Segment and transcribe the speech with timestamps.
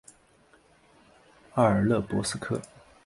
[1.53, 2.59] 阿尔勒博斯克。